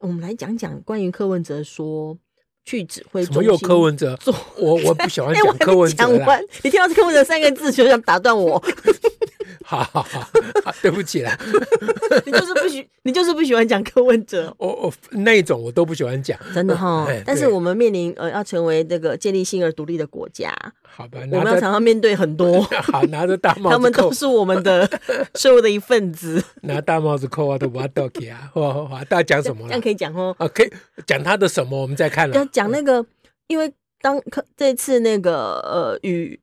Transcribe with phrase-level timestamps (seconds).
[0.00, 2.16] 我们来讲讲关于柯文哲说
[2.64, 3.44] 去指挥中心。
[3.44, 4.18] 怎么柯文哲？
[4.56, 6.24] 我我不喜欢 讲柯文哲了。
[6.24, 8.62] 欸、你听到柯文哲三个字就想打断我。
[9.64, 10.20] 好好好，
[10.64, 11.38] 好，对不起啦。
[12.24, 14.54] 你就是不喜，你就是不喜欢讲柯文哲。
[14.58, 17.06] 我我那一种我都不喜欢讲，真的哈。
[17.24, 21.20] 但是我们面临呃要成为这个建立性而独立的国家，好吧？
[21.32, 22.60] 我们要常常面对很多。
[22.62, 24.88] 好，拿着大帽子，他们都是我们的
[25.34, 26.42] 社会的一份子。
[26.62, 28.50] 拿大帽子扣啊，都不要倒给啊！
[28.54, 29.66] 好好好，大家讲什么？
[29.68, 30.34] 这样可以讲哦。
[30.38, 30.70] 啊，可以
[31.06, 31.80] 讲他的什么？
[31.80, 32.34] 我们再看了。
[32.36, 33.04] 要讲那个，
[33.46, 34.20] 因为当
[34.56, 36.38] 这次那个呃与。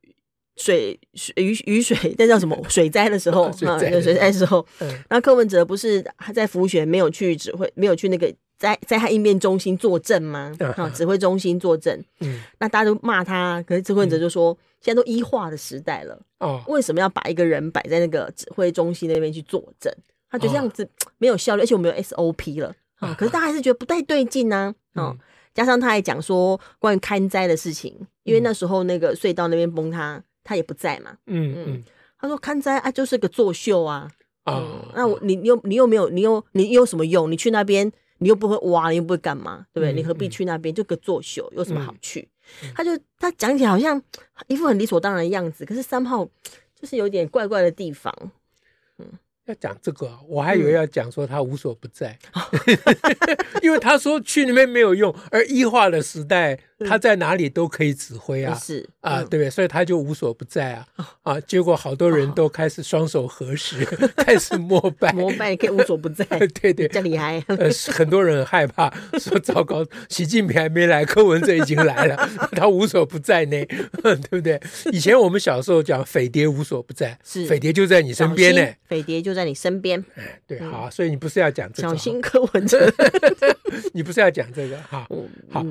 [0.58, 3.80] 水水雨雨水， 那叫什么水灾的时候啊？
[3.92, 10.53] 有水灾的时候， 然后柯文哲不是还在辅选，没有去指挥，没有去那个灾灾害应变中心坐镇吗？
[10.78, 12.03] 啊，指挥中心坐镇。
[12.22, 19.94] 嗯，那大家都骂他，可是柯文哲就说，现在都医化的时代了，哦，为什么要把一个人摆在那个指挥中心那边去坐镇？
[20.30, 23.14] 他觉得这样子没有效率，而且我们有 SOP 了啊。
[23.17, 24.73] 可是大家还是觉得不太对劲呢。
[24.94, 25.17] 哦，
[25.53, 30.23] 加上他还讲说关于看灾的事情，因为那时候那个隧道那边崩塌。
[30.46, 31.84] 他也不在嘛，嗯嗯，
[32.20, 34.08] 他说看灾啊，就是个作秀啊，
[34.44, 37.30] 啊、嗯，那我你又你又没有你又你有什么用？
[37.30, 39.92] 你去那边你又不会挖，你又不会干嘛，对不对？
[39.92, 40.74] 嗯、你何必去那边？
[40.74, 42.30] 就个作秀，有什么好去？
[42.64, 44.02] 嗯、他就他讲起来好像
[44.48, 46.24] 一副很理所当然的样子，可是三号
[46.80, 48.14] 就是有点怪怪的地方，
[49.00, 49.06] 嗯。
[49.46, 52.78] 要讲这个，我还以为要讲说他无所不在，嗯、
[53.62, 59.50] 因为他说去那边没有用，而异化的时代，他在哪里都可以指挥啊，是啊，对不对？
[59.50, 60.88] 所以他就无所不在啊，
[61.22, 63.86] 啊，结果好多人都开始双手合十，
[64.18, 66.25] 开始膜拜，膜拜可以无所不在，
[66.59, 67.41] 对对，这厉害。
[67.47, 72.18] 呃，很多人很害怕， 说糟糕，习近平还没来，柯文哲已经来了，
[72.53, 73.63] 他无所不在呢，
[74.02, 74.59] 对不对？
[74.92, 77.46] 以前我们小时候讲匪谍无所不在，是。
[77.46, 79.36] 匪谍就在你身边呢，匪谍就。
[79.36, 82.90] 在你身边，哎，对，好，所以你不是要讲这个，小心柯文哲，
[83.92, 85.06] 你不是要讲这个，哈，
[85.52, 85.62] 好，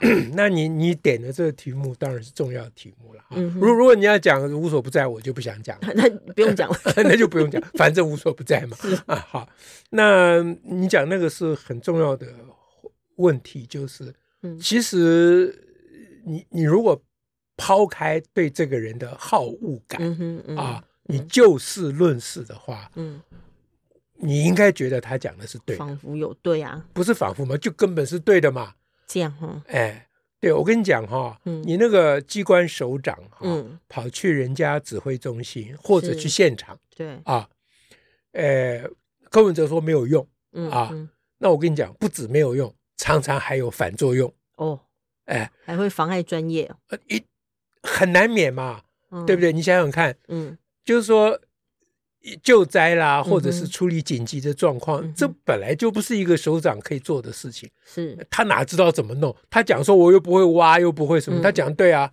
[0.34, 3.22] 那你你点的这个题目当然是重要的题目了，
[3.54, 9.48] 如如果你要讲无所不在，我就不想讲， 那不用讲了， 那就不用讲，反正无所不在嘛，啊，好，
[9.90, 12.26] 那你讲那个是很重要的
[13.16, 14.14] 问题，就是，
[14.60, 15.54] 其实
[16.24, 17.00] 你你如果
[17.56, 20.00] 抛开对这个人的好恶感，
[20.56, 20.84] 啊。
[21.04, 23.20] 你就事论事的话，嗯，
[24.20, 27.56] 你应该觉得他讲的是对的，仿佛有对啊，不是仿佛吗？
[27.56, 28.72] 就根本是对的嘛。
[29.12, 30.06] 这样哈，哎，
[30.38, 33.44] 对，我跟你讲哈，你那个机关首长哈，
[33.88, 37.18] 跑去人家指挥中心或者去现场，对。
[37.24, 37.48] 啊，
[38.30, 38.88] 呃，
[39.28, 40.24] 柯文哲说没有用，
[40.70, 40.94] 啊，
[41.38, 44.32] 那我跟你讲，不止没有用，常常还有反作用。
[44.54, 44.78] 哦，
[45.24, 46.70] 哎，还会妨碍专业，
[47.08, 47.20] 一
[47.82, 48.82] 很难免嘛，
[49.26, 49.52] 对不对？
[49.52, 50.56] 你想想看，嗯。
[50.84, 51.38] 就是说，
[52.42, 57.68] 救灾啦，或者是处理紧急的状况，嗯、这本来就不是一个首长可以做的事情。
[57.84, 59.34] 是，他哪知道怎么弄？
[59.48, 61.40] 他讲说，我又不会挖，又不会什么。
[61.40, 62.10] 嗯、他讲对啊，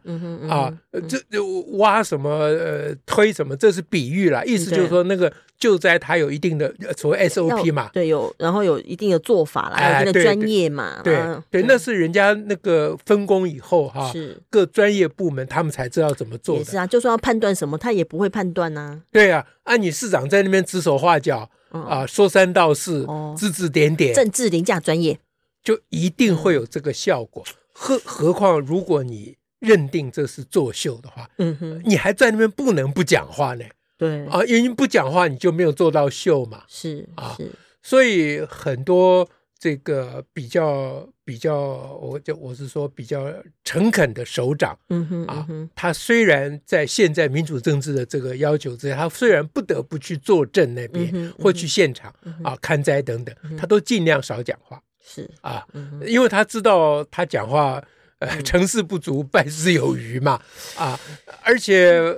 [0.49, 0.73] 啊，
[1.07, 1.43] 这这
[1.77, 2.29] 挖什么？
[2.29, 3.55] 呃，推什么？
[3.55, 5.31] 这是比喻啦，意思就是说那个。
[5.59, 11.17] 救灾它有一定的所谓 SOP 嘛，对，有，然后有一定的做法啦，有一定的专业嘛，对
[11.49, 16.57] 对，那是人家那个分工以后哈，是各专业部门他们才知道怎么做。
[16.57, 19.01] 也是啊，就算要判断什么，他也不会判断呐。
[19.11, 25.17] 对啊，按你市长在那边指手画脚啊，说三道四，指指点点，政治凌驾专业，
[25.63, 27.43] 就一定会有这个效果。
[27.73, 33.65] 何何况如果你认定这是作秀的话，嗯哼，你还在那边不能不讲话呢。
[33.97, 36.63] 对啊，因为不讲话，你就没有做到秀嘛。
[36.67, 39.27] 是啊，是，所以很多
[39.57, 41.57] 这个比较比较，
[41.99, 43.33] 我就我是说比较
[43.63, 54.79] 诚恳的首长，嗯哼，啊，嗯哼，他虽然在现在民主政治的这个要求之下，他虽然不得不去坐镇那边，或去现场，嗯，啊，看灾等等，他都尽量少讲话。
[55.03, 57.83] 是啊，嗯，因为他知道他讲话，
[58.19, 60.39] 呃，成事不足， 败事有余嘛。
[60.77, 60.99] 啊，
[61.41, 62.15] 而且。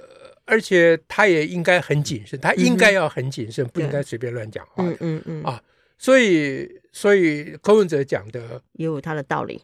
[0.49, 4.83] 而且他也应该很谨慎，他应该要很谨慎，不应该随便乱讲话。
[4.83, 5.61] 嗯嗯嗯啊，
[5.97, 9.61] 所以所以柯文哲讲的也有他的道理，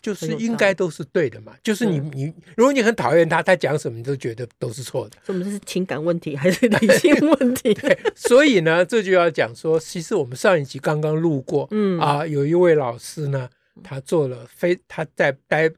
[0.00, 1.54] 就是应该都是对的嘛。
[1.62, 5.18] 就是你你，如果你很讨厌他，他讲什么你都觉得都是错的。
[5.26, 7.74] 这是情感问题还是理性问题？
[7.76, 13.50] 对，所以呢，这就要讲说，其实我们上一集刚刚路过，嗯啊，有一位老师呢，
[13.82, 15.70] 他做了非他在带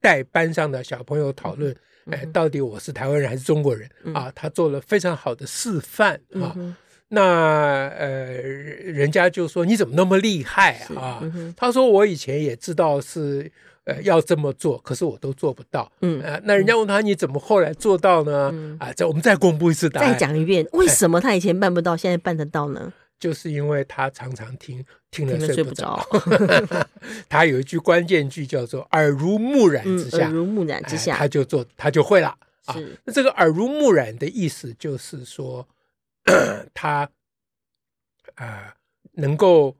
[0.00, 1.72] 带班上的小朋友讨论，
[2.10, 4.30] 哎，到底我是台湾人还是中国人啊？
[4.34, 6.56] 他做了非常好的示范啊。
[7.08, 8.08] 那呃，
[8.40, 11.22] 人家就说你怎么那么厉害啊？
[11.56, 13.52] 他说我以前也知道是
[13.84, 15.92] 呃要这么做，可是我都做不到。
[16.00, 18.50] 嗯，那人家问他你怎么后来做到呢？
[18.80, 22.92] 啊，这我们再公布一次答案，再讲一遍，为什么他以前办不到，现在办得到呢？
[23.22, 26.04] 就是因为他常常听听了睡不着，
[27.30, 32.74] 他有一句关键句叫做“耳濡目染之下”，耳濡目染之下，他就做，他就会了啊。
[33.04, 35.68] 那这个耳濡目染的意思就是说，
[36.74, 37.08] 他
[38.34, 38.74] 啊
[39.12, 39.76] 能够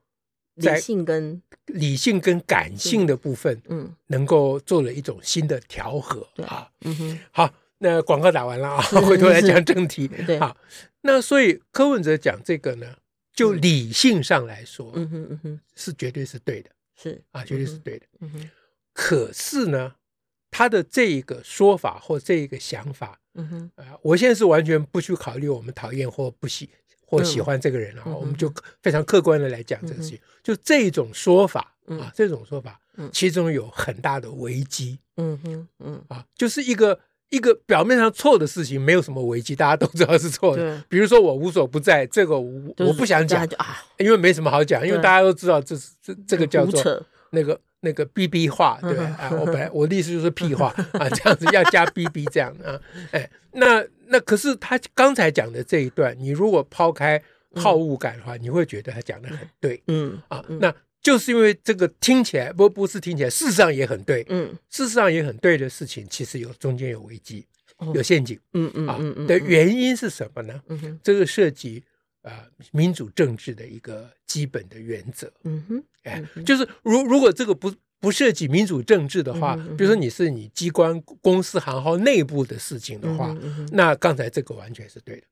[0.61, 6.71] 在理性跟理性跟感性的部分，嗯，能够做了一种新的调和啊。
[6.83, 10.07] 嗯哼，好，那广告打完了啊，回头来讲正题。
[10.07, 10.57] 对，好，
[11.01, 12.87] 那所以柯文哲讲这个呢。
[13.35, 17.23] 就理性上来说，嗯哼嗯哼，是绝对是对的，是。
[17.31, 18.51] 啊，绝对是对的，嗯哼。
[18.93, 19.95] 可是呢，
[20.51, 26.69] 他的这一个说法或这一个想法，嗯哼，啊，我现在是完全不去考虑我们讨厌或不喜
[27.07, 28.53] 或喜欢这个人了，我们就
[28.83, 30.21] 非常客观的来讲这个事情。
[30.43, 32.81] 就这种说法啊，这种说法，
[33.13, 36.05] 其中有很大的危机，嗯哼，嗯。
[36.09, 37.01] 啊，就是一个。
[37.33, 40.85] 一个表面上错的事情，没有什么危机，大家都知道是错的。
[40.87, 43.49] 比如说我无所不在，这个我不想讲，
[43.99, 52.79] 因为没什么好讲，因为大家都知道这是这这个叫做那个那个 BB 话，对啊，我本来我的意思就是屁话 啊，这样子要加 BB 这样啊，
[53.13, 57.23] 哎，那那可是他刚才讲的这一段，你如果抛开
[57.57, 60.73] 好恶感的话，你会觉得他讲的很对，嗯啊，那。
[61.03, 67.45] 就是因为这个听起来不不是听起来，事实上也很对，嗯，事实上也很对的事情，其实有中间有危机，
[67.93, 70.63] 有陷阱，嗯嗯啊的原因是什么呢？
[70.69, 71.83] 嗯哼，这个涉及
[72.23, 83.37] 啊民主政治的一个基本的原则，嗯哼，哎，就是如如果这个不不涉及民主政治的话，比如说你是你机关公司行号内部的事情的话，
[83.73, 85.23] 那刚才这个完全是对的。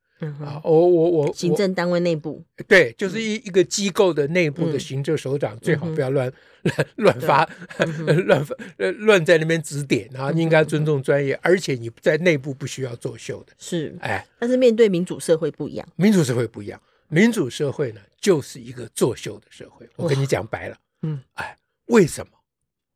[0.40, 6.30] 啊，我我我行政单位内部对，就是一一个机构的内部的行政首长，最好不要乱
[6.62, 7.48] 乱乱发
[8.26, 8.54] 乱发
[8.98, 13.52] 乱在那边指点啊，应该尊重专业，而且你在内部不需要作秀的。
[13.58, 19.88] 是，哎，但是面对民主社会不一样，民主社会不一样，民主社会呢就是一个作秀的社会。
[19.96, 21.56] 我跟你讲白了，嗯，哎，
[21.86, 22.32] 为什么？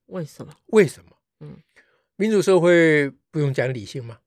[0.06, 0.52] 为什么？
[0.66, 1.10] 为什么？
[1.40, 1.56] 嗯，
[2.16, 4.18] 民主社会不用讲理性吗？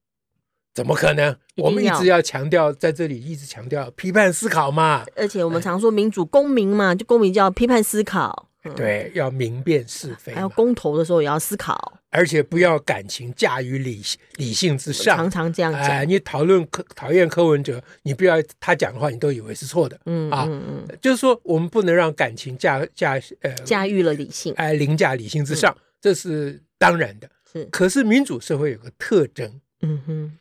[0.77, 1.35] 怎么可能？
[1.56, 5.03] 我们一直要强调，在这里一直强调批判思考嘛。
[5.15, 8.47] 而且我们常说民主公民嘛，就公民就要批判思考。
[8.75, 10.35] 对，要明辨是非。
[10.35, 14.03] 还有公投的时候也要思考，而且不要感情驾于理
[14.35, 15.18] 理性之上。
[15.18, 16.07] 常常这样讲。
[16.07, 20.00] 你讨论柯讨厌柯文哲，你不要他讲的话，你都以为是错的。
[20.06, 27.27] 嗯啊嗯，就是说我们不能让感情驾驾呃驾驭了理性，哎，凌驾理性之上，这是当然的。
[27.51, 29.59] 是，可是民主社会有个特征。
[29.81, 30.38] 嗯哼。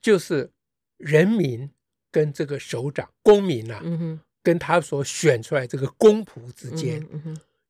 [0.00, 0.50] 就是
[0.96, 1.70] 人民
[2.10, 7.06] 跟这个首长、公民呐、啊，嗯、跟他所选出来这个公仆之间，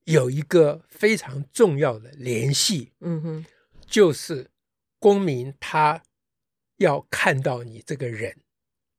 [0.05, 2.93] 有一个非常重要的联系。
[3.01, 3.47] 嗯、哼
[3.87, 4.51] 就是
[4.99, 6.03] 公民他
[6.79, 8.37] 要看到你这个人。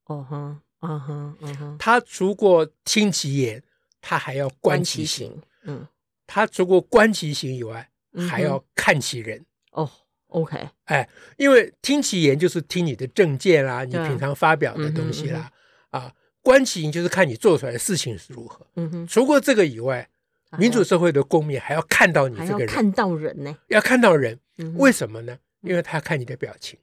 [0.06, 1.76] 哦哈，啊哈，啊哈。
[1.80, 3.64] 他除过听其言，
[4.00, 5.42] 他还要观其行。
[5.64, 5.88] 嗯，
[6.28, 7.90] 他除过观其行以外，
[8.30, 9.40] 还要看其人。
[9.40, 9.92] 嗯、哦。
[10.32, 15.52] OK，哎，因为听其言就是听你的政见啦，你平常发表的东西啦，
[15.90, 18.66] 啊，观其行就是看你做出来的事情是如何。
[18.78, 20.10] 嗯哼，除过这个以外，
[20.58, 24.40] 民主社会的公民还要看到你这个人，看到人呢，要看到人，
[24.78, 25.38] 为什么呢？
[25.64, 26.80] 因为他要看你的表情，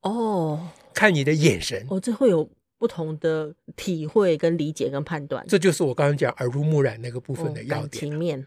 [0.00, 5.44] 哦，看你的眼神，哦，这会有不同的体会跟理解跟判断。
[5.46, 7.90] 这就是我刚刚讲耳濡目染那个部分的要点。
[7.90, 8.46] 感情面，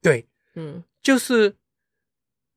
[0.00, 1.54] 对，嗯，就是。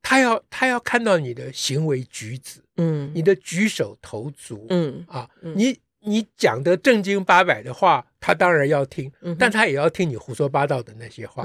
[0.02, 5.04] 他要他要看到你的行为举止，嗯，你的举手投足，嗯。
[5.08, 11.44] 啊，你你讲的正经八百的话，他当然要听，但他也要听你胡说八道的那些话。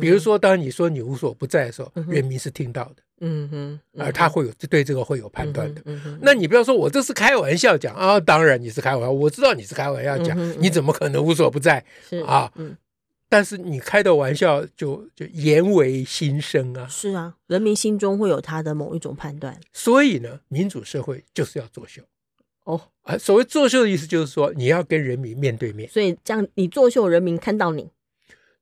[0.00, 5.80] 比如说，当你说你无所不在的时候，人民是听到的，嗯哼，而他会有对这个会有判断的。
[6.20, 11.82] 那你不要说我这是开玩笑讲啊，当然你是开玩笑，我知道你是开玩笑讲，你怎么可能无所不在？
[12.26, 12.52] 啊？
[13.28, 16.86] 但是你开的玩笑就就言为心声啊！
[16.86, 19.60] 是啊，人民心中会有他的某一种判断。
[19.72, 22.02] 所以呢，民主社会就是要作秀。
[22.64, 25.88] 哦啊，所谓作秀的意思就是说，你要跟人民面对面。
[25.90, 27.90] 所以这样，你作秀，人民看到你，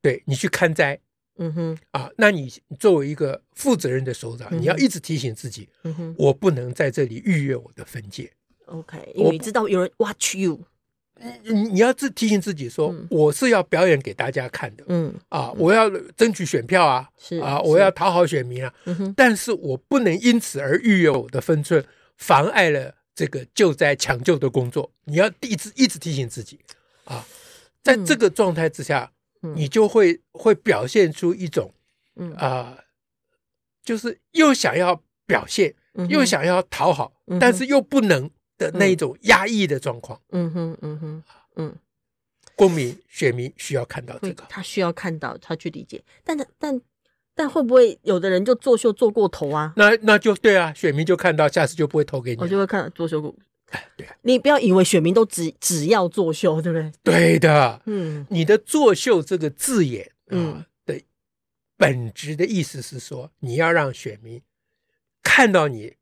[0.00, 0.98] 对你去看灾。
[1.38, 8.30] 嗯哼，啊，那你作为一个负责任的首长，你要一直提醒自己，嗯我不能在这里逾越我的分界。
[8.66, 10.60] OK，因为你知道有人 watch you。
[11.44, 13.06] 你你要自提醒自己说，嗯。
[13.10, 15.14] 我是要表演给大家看的，嗯。
[15.28, 19.14] 啊，我要争取选票啊，是啊，我要讨好选民啊，嗯哼。
[19.16, 21.84] 但是我不能因此而逾越我的分寸，
[22.16, 24.90] 妨碍了这个救灾抢救的工作。
[25.04, 26.58] 你要一直一直提醒自己
[27.04, 27.24] 啊，
[27.82, 29.54] 在这个状态之下，嗯。
[29.56, 31.72] 你就会会表现出一种
[32.16, 32.32] 嗯。
[32.34, 32.76] 啊，
[33.84, 35.74] 就是又想要表现，
[36.08, 38.30] 又想要讨好但是又不能
[38.62, 40.20] 的那一种压抑的状况。
[40.30, 41.22] 嗯哼嗯哼
[41.56, 41.74] 嗯，
[42.56, 44.44] 公民、选民需要看到这个。
[44.48, 46.80] 他需要看到，他去理解，但但
[47.34, 49.72] 但会不会有的人就作秀做过头啊？
[49.76, 52.40] 那那就对啊，选民就看到，下次就不会投给你。
[52.40, 53.34] 我就会看作秀过。
[53.70, 56.92] 哎，对啊，你不要以为选民都只只要作秀，对不对？
[57.02, 57.80] 对的。
[57.86, 61.00] 嗯你的“作秀”这个字眼啊嗯的
[61.76, 64.42] 本质的意思是说，你要让选民
[65.22, 65.94] 看到你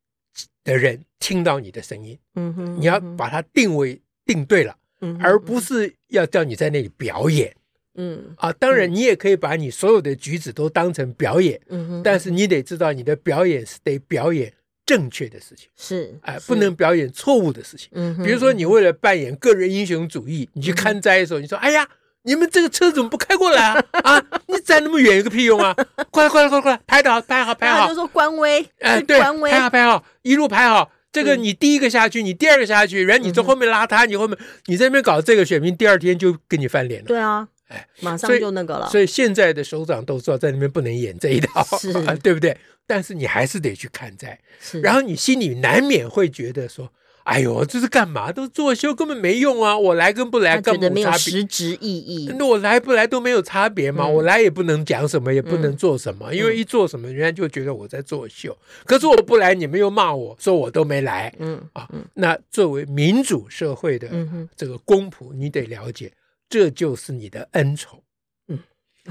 [0.63, 7.53] 的人，听到你的声音，嗯哼，你要把它定位定对了，嗯，而不是要叫你在那里表演
[7.95, 8.51] 嗯啊。
[8.53, 14.53] 当然，你也可以把你所有的举止都当成表演，嗯哼，但是你得知道，你的表演是得表演
[14.85, 17.89] 正确的事情，是哎，是不能表演错误的事情。
[17.93, 21.87] 嗯哼，比如说，你为了扮演个人英雄主义，你去看灾的时候，你说：“哎呀，
[22.23, 23.85] 你们这个车怎么不开过来啊？
[24.03, 25.75] 啊，你站那么远有个屁用啊！
[26.11, 27.95] 快来，快来，快来，快来，拍的好，拍好，拍好然后就。
[27.95, 30.91] 说官威，哎，对，官威拍，好，拍好，一路排好。
[31.11, 34.37] 这个嗯你第一个下去，你第二个下去，然后你从后面拉他，你后面
[34.67, 37.07] 你在那边搞这个选民，第二天就跟你翻脸了。
[37.07, 38.89] 对啊，哎，马上就那个了。
[38.89, 41.91] 所以现在的首长都知道在那边不能演这一套，是
[42.23, 42.55] 对不对？
[42.87, 44.39] 但是你还是得去看在。
[44.61, 46.89] 是，然后你心里难免会觉得说
[47.23, 48.31] ：“哎呦，这是干嘛？
[48.31, 49.77] 都作秀，根本没用啊！
[49.77, 51.11] 我来跟不来根本没有。
[51.13, 52.33] 实质意义。
[52.37, 58.57] 那我来不来都没有差别嘛，嗯我来也不能讲什么，也不能做什么，因为一做什么，人家就觉得我在作秀。
[58.85, 61.87] 可是我不来，你们又骂我说我都没来嗯啊。
[62.15, 64.09] 那作为民主社会的
[64.55, 66.11] 这个公仆，你得了解，
[66.49, 68.01] 这就是你的恩宠。
[68.47, 68.57] 嗯，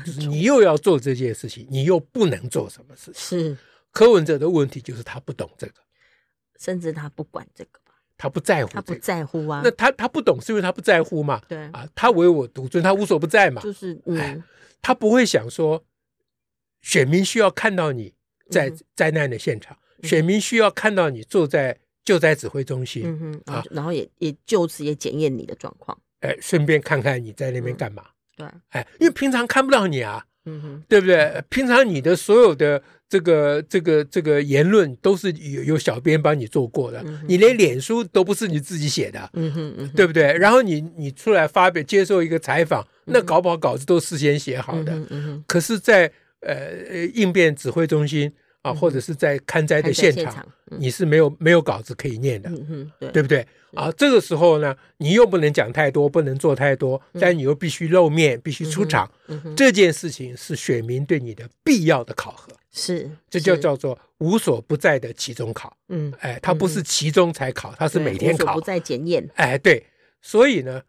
[0.05, 3.39] 就是你又要做这件事情，你又不能做什么事情。
[3.39, 3.57] 是，
[3.93, 5.75] 柯文哲的问题就是他不懂这个。”
[6.61, 7.90] 甚至他不管这个吧，
[8.21, 9.63] 他不在乎、这个，他不在乎啊。
[9.65, 11.41] 那他他不懂，是因为他不在乎嘛？
[11.49, 13.63] 对啊，他唯我独尊，他无所不在嘛。
[13.63, 14.45] 就是哎嗯
[14.83, 15.83] 他不会想说，
[16.83, 18.13] 选民需要看到你
[18.51, 25.99] 在嗯灾难的现场，嗯选民需要看到你坐在救灾指挥中心，嗯哼，啊然后也也就此也检验你的状况。
[26.21, 28.05] 哎，顺便看看你在那边干嘛。
[28.37, 31.43] 对，哎，因为平常看不到你啊，嗯哼，对不对？
[31.49, 39.29] 平常你的所有的这个这个这个言论都是有有小编帮你做过的，嗯你连脸书都不是你自己写的。
[39.33, 40.33] 嗯哼嗯哼，对不对？
[40.39, 44.97] 然后你你出来发表接受一个采访，那搞不好稿子都事先写好的。
[45.49, 46.55] 可是在，呃
[46.89, 52.49] 呃应变指挥中心啊，嗯或者是在勘灾的现场，现场，嗯你是没有没有稿子可以念的，
[53.01, 53.45] 对对不对？
[53.75, 59.11] 啊，这个时候呢，你又不能讲太多，不能做太多，但你又必须露面，必须出场。
[59.57, 65.77] 这件事情是选民对你的必要的考核，是，这就叫做无所不在的期中考。
[65.89, 68.61] 嗯，哎，它不是期中才考，它是每天考无所不。
[68.61, 69.29] 在检验。
[69.35, 69.85] 哎，对，
[70.23, 70.83] 所以呢，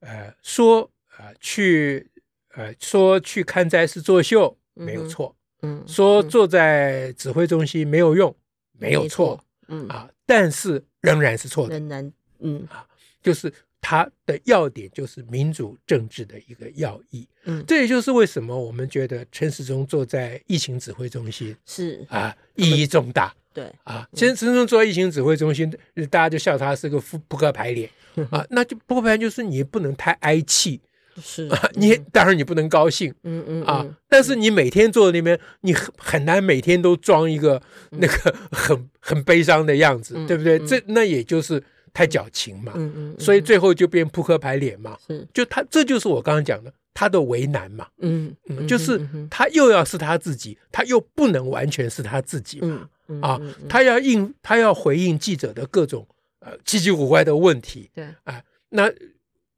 [0.00, 2.10] 呃，说呃去
[2.54, 8.34] 呃说去看灾是作秀没有错，嗯，说坐在指挥中心没有用
[8.72, 12.86] 没有错，嗯，啊，但是仍然是错的，仍然，嗯啊
[13.22, 17.26] 就是它的要点就是民主政治的一个要义。
[17.44, 23.34] 嗯，这也就是为什么我们觉得陈时中坐在疫情指挥中心是，啊意义重大。
[23.52, 25.68] 对，啊，其实陈时中坐在疫情指挥中心，
[26.08, 27.90] 大家就笑他是个扑扑克牌脸。
[28.30, 30.80] 啊，那就扑克牌就是你不能太哀气
[31.20, 31.48] 是。
[31.48, 33.12] 啊，你当然你不能高兴。
[33.24, 37.60] 嗯嗯啊，但是你每天坐在那边，你很很难每天都装一个
[37.90, 40.58] 那个很很悲伤的样子，对不对？
[40.60, 52.88] 这那也就是太矫情嘛，嗯嗯，所以最后就变扑克牌脸嘛，是，就他这就是我刚刚讲的他的为难嘛，嗯嗯，就是他又要是他自己，他又不能完全是他自己嘛。
[53.08, 56.06] 嗯啊，他要应，他要回应记者的各种
[56.38, 58.88] 呃奇奇古怪的问题，对，啊，那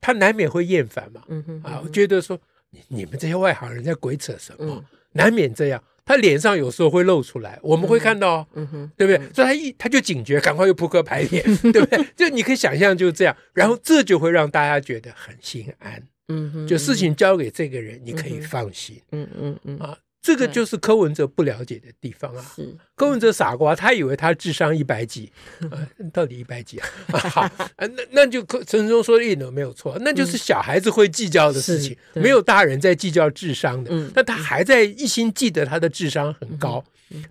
[0.00, 2.38] 他难免会厌烦嘛，嗯哼，啊，觉得说
[2.70, 4.84] 你你们这些外行人在鬼扯什么，嗯。
[5.14, 9.32] 难免这样，他脸上有时候会露出来，我们会看到，嗯哼，对不对？
[9.32, 12.06] 所以他一他就警觉，赶快又扑克牌脸， 对不对？
[12.16, 19.96] 就你可以想象就是这样，然后这就会让大家觉得很心安，嗯哼，就事情交给这个人，你可以放心，嗯嗯嗯，啊。
[20.24, 22.52] 这个就是柯文哲不了解的地方啊！
[22.54, 22.62] 是
[23.02, 25.32] 柯文哲傻瓜，他以为他智商一百几，
[25.72, 26.88] 呃，到底一百几啊？
[27.18, 33.90] 好，那那就柯陈时中说的一点没有错，那就是小孩子会计较的事情，没有大人在计较智商的。
[34.14, 36.84] 那他还在一心记得他的智商很高。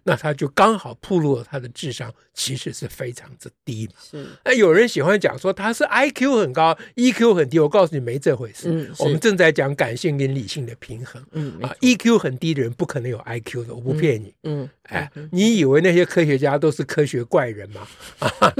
[0.04, 3.94] 那他就刚好暴露了他的智商其实是非常之低嘛。
[4.00, 7.58] 是，那有人喜欢讲说他是 IQ 很高，EQ 很低。
[7.58, 8.70] 我告诉你，没这回事。
[8.70, 11.20] 嗯，我们正在讲感性跟理性的平衡。
[11.32, 14.32] 嗯啊，EQ 很低的人不可能有 IQ 的，我不骗你。
[14.44, 17.88] 嗯，哎，你以为那些科学家都是科学怪人吗？
[18.20, 18.54] 啊，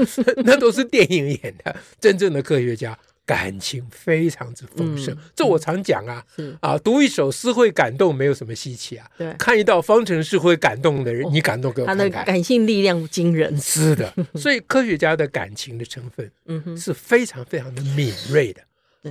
[0.44, 2.98] 那都是电影演的，真正的科学家。
[3.24, 6.24] 感情非常之丰盛，这我常讲啊，
[6.60, 9.06] 啊，读一首诗会感动，没有什么稀奇啊。
[9.16, 12.10] 对，看一道方程式会感动的人，你感动给我看看。
[12.10, 13.56] 他的感性力量惊人。
[13.60, 18.60] 是的， 所以科学家的感情的成分，嗯，是非常非常的敏锐的。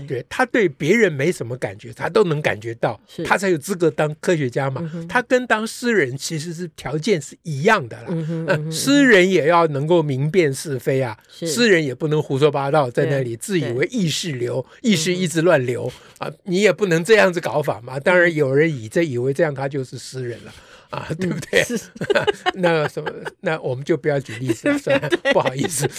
[0.08, 4.90] 对，他对别人没什么感觉，他都能感觉到，他才有资格当科学家嘛。
[5.10, 8.06] 他跟当诗人其实是条件是一样的啦。
[8.10, 18.00] 嗯，诗人也要能够明辨是非啊，诗人也不能胡说八道，在那里自以为意识流，意识一直乱流啊，你也不能这样子搞法嘛。
[18.00, 20.54] 当然有人以这以为这样他就是诗人了。
[20.92, 21.66] 啊，对不对？
[22.56, 25.90] 那什么，那我们就不要举例子了， 算了，不好意思。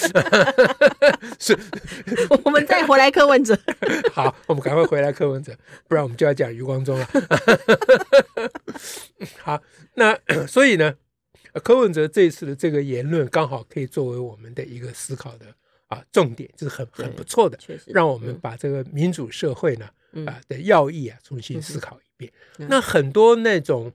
[1.41, 1.59] 是，
[2.45, 3.59] 我们再回来柯文哲。
[4.13, 5.57] 好，我们赶快回来柯文哲，
[5.89, 7.09] 不然我们就要讲余光中了。
[9.39, 9.61] 好，
[9.95, 10.95] 那所以呢，
[11.65, 15.47] 柯文哲这一次的这个言论，刚好可以作为我们的一个思考的
[15.89, 19.89] 啊重点，这是很很不错的，确实，让我们把这个民主社会呢
[20.27, 22.31] 啊的要义啊重新思考一遍。
[22.59, 23.91] 那很多那种。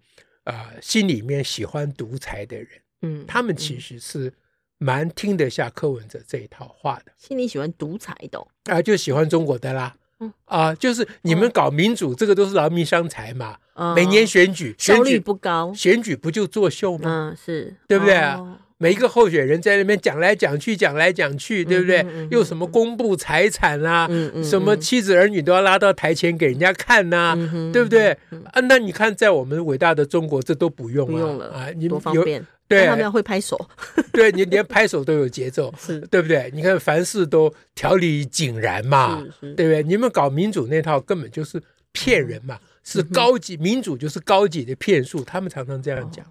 [0.48, 2.68] 啊、呃，心里面喜欢独裁的人，
[3.02, 4.32] 嗯，他们其实是
[4.78, 7.12] 蛮听得下柯文哲这一套话的。
[7.18, 13.58] 心里喜欢独裁的、哦，啊、呃，就喜欢中国的啦，嗯啊、呃，就是你们搞民主，这个都是劳民伤财嘛。
[13.74, 17.32] 嗯、每年选举，选举效率不高，选举不就作秀吗？
[17.32, 18.18] 嗯，是对不对？
[18.18, 22.06] 哦每一个候选人在那边讲来讲去，讲来讲去，对不对？
[22.30, 24.08] 又什么公布财产啊，
[24.44, 27.36] 什么妻子儿女都要拉到台前给人家看呐，
[27.74, 28.12] 对不对？
[28.52, 32.46] 啊，那你看，在我们伟大的中国，这都不用不用了啊，你多方便。
[32.68, 33.58] 对，他们要会拍手，
[34.12, 36.52] 对你连拍手都有节奏， 是对不对？
[36.54, 39.82] 你看凡事都条理井然嘛，对不对？
[39.84, 41.62] 你们搞民主那套根本就是
[41.94, 46.26] 骗人嘛，是高级民主就是高级的骗术，他们常常这样讲。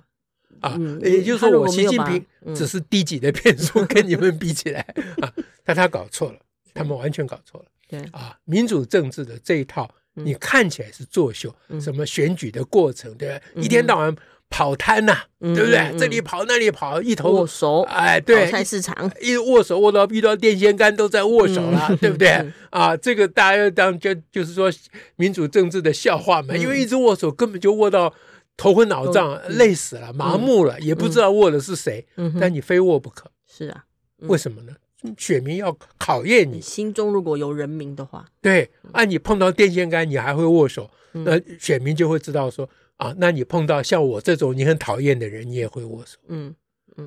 [0.61, 4.81] 啊，也就是说，我习近平只是低级的骗术，跟你们比起来
[5.21, 5.33] 啊，
[5.65, 6.39] 但他搞错了，
[6.73, 7.67] 他们完全搞错了。
[7.89, 13.41] 对啊，民主政治的这一套，你看起来是作秀，什么选举的过程，对吧？
[13.55, 14.15] 一天到晚
[14.51, 15.95] 跑摊呐，对不对？
[15.99, 22.45] 这里跑那里跑，一头握手，哎，对，菜市场一握手握到遇到电线杆都在握手了，对不对？
[22.71, 24.69] 啊，这个大家要当就就是说
[25.17, 28.13] 民主政治的笑话嘛，因为一直握手根本就握到。
[28.57, 32.07] 头昏脑胀，累死了，麻木了，也不知道握的是谁。
[32.41, 33.31] 但你非握不可。
[33.47, 33.85] 是啊，
[34.19, 34.75] 为什么呢？
[35.17, 46.19] 选民要考验你，心中如果有人民的话，对，啊你碰到电线杆，你还会握手，那选民就会知道说啊，那你碰到像我这种你很讨厌的人，你也会握手。
[46.29, 46.55] 嗯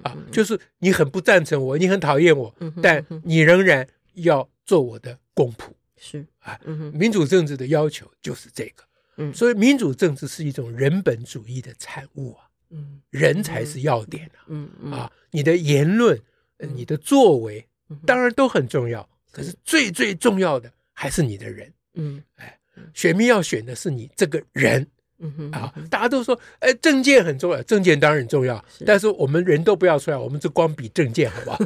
[0.03, 5.71] 啊，就是你很不赞成我，你很讨厌我，但你仍然要做我的公仆。
[5.97, 6.57] 是啊，
[6.93, 8.83] 民主政治的要求就是这个。
[9.21, 16.17] 嗯，所以民主政治是一种人本主义的产物啊，嗯，人才是要点啊，嗯嗯啊，你的言论、
[16.57, 17.67] 你的作为
[18.05, 22.57] 当然都很重要，可是最最重要的还是你的人，嗯，哎，
[22.93, 24.87] 选民要选的是你这个人，
[25.19, 31.59] 嗯哼啊，大家都说，哎，证件很重要，证件当然很重要，但是我们人都不要出来，我们就光比证件，好不好？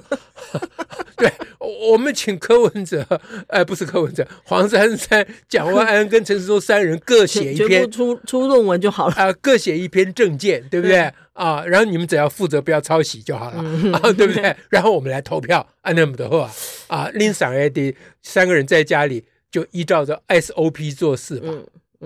[1.17, 1.31] 对。
[1.89, 3.05] 我们请柯文哲，
[3.47, 11.63] 哎，不是柯文哲，黄珊珊、蒋万安跟陈时中三人各写一篇，出出论文就好了啊，各写一篇证件，对不对啊？
[11.65, 13.57] 然后你们只要负责不要抄袭就好了
[13.97, 14.55] 啊，对不对？
[14.69, 16.51] 然后我们来投票，按那么的话
[16.87, 21.53] 啊，拎上 ID 三个人在家里就依照着 SOP 做事吧，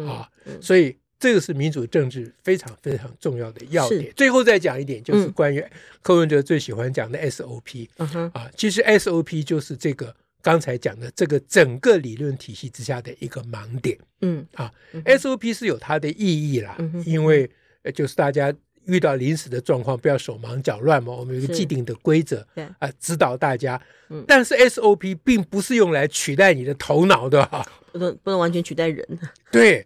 [0.04, 0.30] 啊，
[0.62, 0.96] 所以。
[1.20, 4.14] 这个是民主政治非常非常重要的要点。
[4.16, 5.64] 最后再讲一点，就是关于
[6.02, 7.88] 柯文哲最喜欢讲的 SOP。
[8.34, 13.98] 啊，其实 SOP 就是这个刚才讲的这个整个理论体系之下的一个盲点。
[14.22, 14.72] 嗯啊
[15.06, 17.50] ，SOP 是有它的意义啦，因为
[17.96, 18.54] 就是大家
[18.86, 21.12] 遇到临时的状况，不要手忙脚乱嘛。
[21.12, 22.46] 我们有一个既定的规则，
[22.78, 23.82] 啊，指导大家。
[24.28, 27.44] 但是 SOP 并不是用来取代你的头脑的，
[27.92, 29.04] 不能不能完全取代人。
[29.52, 29.86] 对。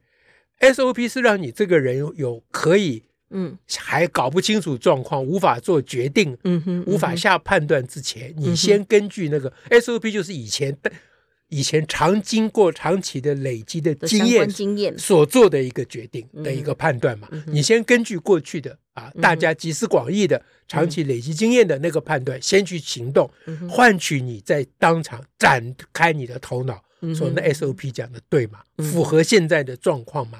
[0.61, 10.91] SOP 是让你这个人有可以，嗯，还搞不清楚状况，无法做决定，嗯哼，无法下判断之前，你先根据那个 SOP，就是以前的
[11.49, 14.97] 以前常经过长期的累积的经验经验。
[14.97, 17.27] 所做的一个决定的一个判断嘛。
[17.31, 23.29] 嗯、你先根据过去的啊，大家集思广益的长期累积经验的那个判断，先去行动，
[23.69, 26.81] 换取你在当场展开你的头脑，
[27.15, 28.59] 说那 SOP 讲的对吗？
[28.77, 30.39] 符合现在的状况吗？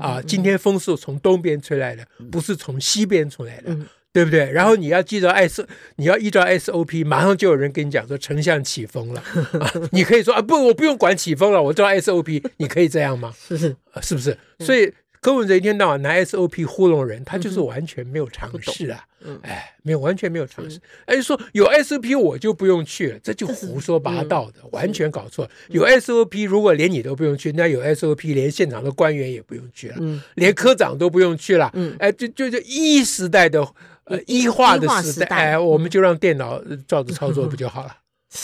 [0.00, 3.76] 啊，今天风是从东边吹来的，不是从西边吹来的。
[4.14, 4.50] 对不对？
[4.52, 9.22] 然后你要记得 S，你要依照 SOP，马上就有人跟你讲说丞相起风了，
[9.58, 13.32] 啊、你可以说啊不，我不用管起风了，我知道 SOP，你可以这样吗？
[13.48, 14.36] 是是，是不是？
[14.58, 19.04] 所以柯文哲一天到晚拿 SOP 糊弄人，他就是完全没有尝试啊！
[19.20, 20.80] 嗯、哎，没有完全没有尝试。
[21.06, 25.48] 哎，说有 SOP 我就不用去了，这就胡说八道的，完全搞错。
[25.68, 29.96] 有 SOP 如果连你都不用去，那有 SOP 连现场的官员也不用去了，
[30.34, 31.72] 连科长都不用去了。
[32.00, 33.66] 哎，就就就一时代的。
[34.04, 37.96] 呃，一化的时代，哎，我们就让电脑照着操作不就好了？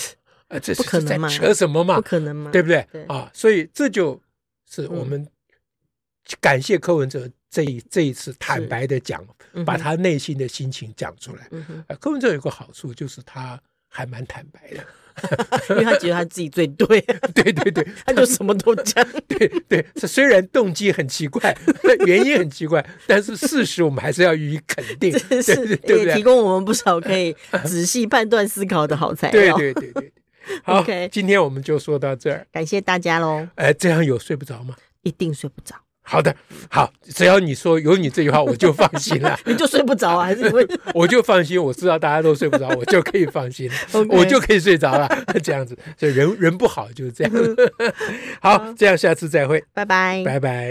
[0.46, 1.96] 呃，这是在扯什么嘛？
[1.96, 2.52] 不可能嘛？
[2.52, 2.86] 对不对？
[3.08, 4.20] 啊，所以这就
[4.70, 5.26] 是我们
[6.40, 9.24] 感谢柯文哲这一这一次坦白的讲，
[9.64, 11.48] 把他内心的心情讲出来。
[11.86, 14.84] 呃，柯文哲有个好处就是他还蛮坦白的。
[15.70, 17.00] 因为他觉得他自己最对，
[17.34, 19.84] 对 对对， 他就什么都讲，对对。
[20.06, 21.52] 虽然动机很奇怪，
[22.06, 29.56] 原因很奇怪，但是事实我们还是要予以肯定，是是对对对，提供我们不少可以仔细判断思考的好材料。
[29.56, 30.12] 对对对对，
[30.62, 33.48] 好.今天我们就说到这儿，感谢大家喽。
[33.56, 34.76] 哎，这样有睡不着吗？
[35.02, 35.74] 一定睡不着。
[36.10, 36.34] 好的，
[36.70, 39.38] 好，只要你说有你这句话，我就放心了。
[39.44, 40.24] 你就睡不着啊？
[40.24, 40.66] 还是会？
[40.94, 43.70] 我就放心，我知道大家都睡不着，我就可以放心
[44.08, 45.06] 我就可以睡着了。
[45.42, 47.32] 这样子，所以人人不好就是这样。
[48.40, 50.66] 好，这样下次再会，拜拜，拜拜。